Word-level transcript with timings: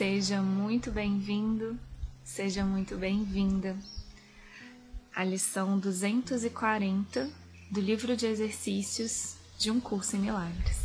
Seja 0.00 0.40
muito 0.40 0.90
bem-vindo, 0.90 1.78
seja 2.24 2.64
muito 2.64 2.96
bem-vinda 2.96 3.76
à 5.14 5.22
lição 5.22 5.78
240 5.78 7.28
do 7.70 7.82
livro 7.82 8.16
de 8.16 8.24
exercícios 8.24 9.36
de 9.58 9.70
um 9.70 9.78
curso 9.78 10.16
em 10.16 10.20
milagres. 10.20 10.78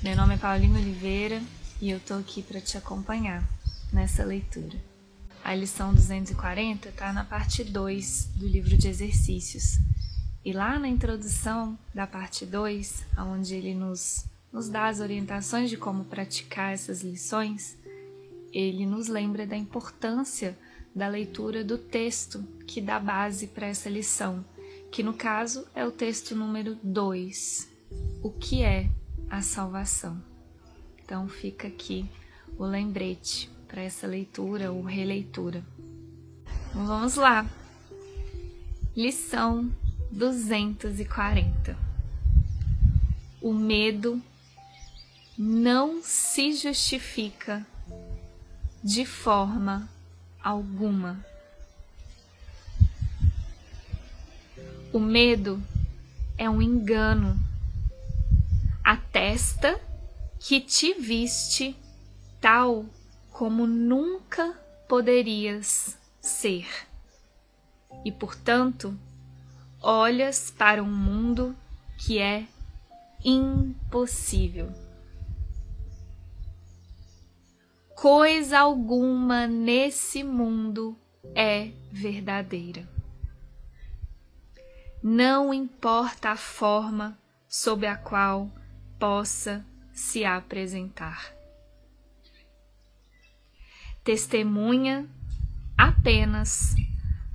Meu 0.00 0.14
nome 0.14 0.34
é 0.34 0.38
Paulinho 0.38 0.78
Oliveira 0.78 1.42
e 1.80 1.90
eu 1.90 1.98
tô 1.98 2.14
aqui 2.14 2.40
para 2.40 2.60
te 2.60 2.78
acompanhar 2.78 3.42
nessa 3.92 4.24
leitura. 4.24 4.78
A 5.42 5.52
lição 5.52 5.92
240 5.92 6.88
está 6.88 7.12
na 7.12 7.24
parte 7.24 7.64
2 7.64 8.26
do 8.36 8.46
livro 8.46 8.78
de 8.78 8.86
exercícios. 8.86 9.80
E 10.44 10.52
lá 10.52 10.78
na 10.78 10.86
introdução 10.86 11.76
da 11.92 12.06
parte 12.06 12.46
2, 12.46 13.06
onde 13.18 13.56
ele 13.56 13.74
nos, 13.74 14.24
nos 14.52 14.68
dá 14.68 14.86
as 14.86 15.00
orientações 15.00 15.68
de 15.68 15.76
como 15.76 16.04
praticar 16.04 16.72
essas 16.72 17.02
lições, 17.02 17.79
ele 18.52 18.86
nos 18.86 19.08
lembra 19.08 19.46
da 19.46 19.56
importância 19.56 20.58
da 20.94 21.08
leitura 21.08 21.64
do 21.64 21.78
texto 21.78 22.42
que 22.66 22.80
dá 22.80 22.98
base 22.98 23.46
para 23.46 23.66
essa 23.66 23.88
lição, 23.88 24.44
que 24.90 25.02
no 25.02 25.14
caso 25.14 25.66
é 25.74 25.84
o 25.86 25.90
texto 25.90 26.34
número 26.34 26.76
2. 26.82 27.70
O 28.22 28.30
que 28.30 28.62
é 28.62 28.90
a 29.28 29.40
salvação? 29.40 30.22
Então 31.02 31.28
fica 31.28 31.68
aqui 31.68 32.08
o 32.58 32.64
lembrete 32.64 33.50
para 33.68 33.82
essa 33.82 34.06
leitura 34.06 34.72
ou 34.72 34.82
releitura. 34.82 35.64
Vamos 36.74 37.14
lá. 37.14 37.48
Lição 38.96 39.70
240. 40.10 41.76
O 43.40 43.52
medo 43.52 44.20
não 45.38 46.02
se 46.02 46.52
justifica 46.52 47.66
de 48.82 49.04
forma 49.04 49.88
alguma. 50.42 51.24
O 54.92 54.98
medo 54.98 55.62
é 56.36 56.48
um 56.48 56.60
engano. 56.60 57.38
Atesta 58.82 59.78
que 60.38 60.60
te 60.60 60.94
viste 60.94 61.76
tal 62.40 62.86
como 63.30 63.66
nunca 63.66 64.58
poderias 64.88 65.96
ser. 66.20 66.66
E, 68.04 68.10
portanto, 68.10 68.98
olhas 69.80 70.50
para 70.50 70.82
um 70.82 70.90
mundo 70.90 71.54
que 71.98 72.18
é 72.18 72.46
impossível. 73.24 74.72
Coisa 78.00 78.60
alguma 78.60 79.46
nesse 79.46 80.24
mundo 80.24 80.96
é 81.34 81.70
verdadeira. 81.92 82.88
Não 85.02 85.52
importa 85.52 86.30
a 86.30 86.36
forma 86.36 87.18
sob 87.46 87.86
a 87.86 87.94
qual 87.98 88.50
possa 88.98 89.62
se 89.92 90.24
apresentar. 90.24 91.30
Testemunha 94.02 95.06
apenas 95.76 96.74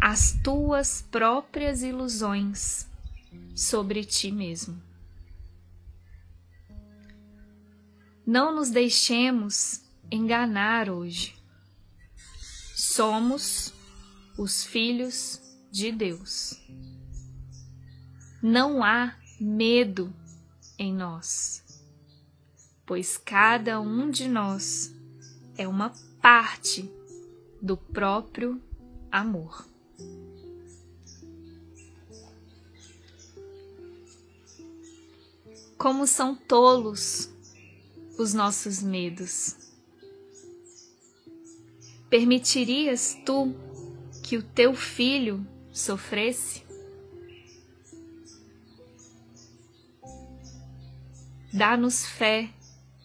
as 0.01 0.31
tuas 0.43 0.99
próprias 0.99 1.83
ilusões 1.83 2.89
sobre 3.55 4.03
ti 4.03 4.31
mesmo. 4.31 4.81
Não 8.25 8.55
nos 8.55 8.71
deixemos 8.71 9.84
enganar 10.11 10.89
hoje. 10.89 11.35
Somos 12.75 13.73
os 14.37 14.63
filhos 14.63 15.41
de 15.71 15.91
Deus. 15.91 16.61
Não 18.41 18.83
há 18.83 19.15
medo 19.39 20.13
em 20.77 20.93
nós, 20.93 21.63
pois 22.85 23.17
cada 23.17 23.79
um 23.81 24.09
de 24.09 24.27
nós 24.27 24.93
é 25.57 25.67
uma 25.67 25.91
parte 26.21 26.89
do 27.61 27.75
próprio 27.75 28.61
amor. 29.11 29.65
Como 35.77 36.07
são 36.07 36.35
tolos 36.35 37.29
os 38.17 38.33
nossos 38.33 38.81
medos 38.81 39.64
Permitirias 42.15 43.17
tu 43.25 43.53
que 44.23 44.37
o 44.37 44.41
teu 44.41 44.73
filho 44.73 45.45
sofresse? 45.69 46.63
Dá-nos 51.51 52.05
fé 52.05 52.49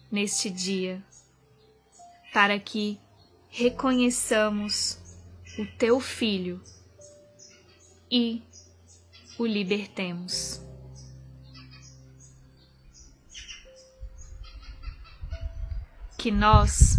neste 0.09 0.49
dia, 0.49 1.03
para 2.31 2.57
que 2.57 2.97
reconheçamos 3.49 4.97
o 5.59 5.65
teu 5.77 5.99
filho 5.99 6.63
e 8.09 8.41
o 9.37 9.45
libertemos. 9.45 10.61
Que 16.17 16.31
nós 16.31 16.95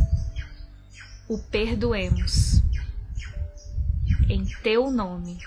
o 1.32 1.38
perdoemos 1.38 2.62
em 4.28 4.44
teu 4.62 4.90
nome, 4.90 5.38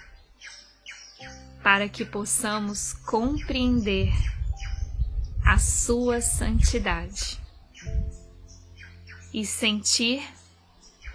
para 1.61 1.87
que 1.87 2.03
possamos 2.03 2.93
compreender 2.93 4.11
a 5.45 5.59
sua 5.59 6.21
santidade 6.21 7.39
e 9.31 9.45
sentir 9.45 10.27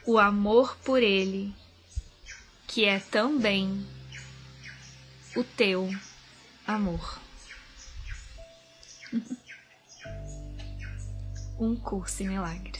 o 0.06 0.20
amor 0.20 0.76
por 0.84 1.02
ele, 1.02 1.52
que 2.68 2.84
é 2.84 3.00
também 3.00 3.84
o 5.34 5.42
teu 5.42 5.90
amor. 6.64 7.20
um 11.58 11.74
curso 11.74 12.22
em 12.22 12.28
milagres. 12.28 12.79